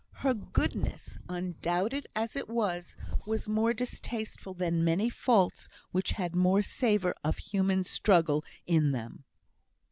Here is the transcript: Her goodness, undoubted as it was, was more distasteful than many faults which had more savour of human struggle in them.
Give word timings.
Her 0.25 0.33
goodness, 0.33 1.19
undoubted 1.29 2.07
as 2.15 2.35
it 2.35 2.49
was, 2.49 2.97
was 3.27 3.47
more 3.47 3.71
distasteful 3.71 4.55
than 4.55 4.83
many 4.83 5.11
faults 5.11 5.67
which 5.91 6.13
had 6.13 6.35
more 6.35 6.63
savour 6.63 7.13
of 7.23 7.37
human 7.37 7.83
struggle 7.83 8.43
in 8.65 8.93
them. 8.93 9.25